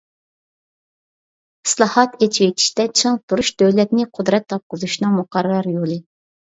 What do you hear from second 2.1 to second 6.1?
ئېچىۋېتىشتە چىڭ تۇرۇش دۆلەتنى قۇدرەت تاپقۇزۇشنىڭ مۇقەررەر يولى.